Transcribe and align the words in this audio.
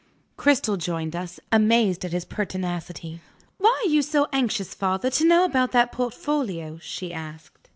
Cristel 0.35 0.77
joined 0.77 1.15
us, 1.15 1.39
amazed 1.51 2.03
at 2.03 2.11
his 2.11 2.25
pertinacity. 2.25 3.21
"Why 3.59 3.83
are 3.85 3.89
you 3.91 4.01
so 4.01 4.25
anxious, 4.33 4.73
father, 4.73 5.11
to 5.11 5.25
know 5.27 5.45
about 5.45 5.73
that 5.73 5.91
portfolio?" 5.91 6.79
she 6.81 7.13
asked. 7.13 7.67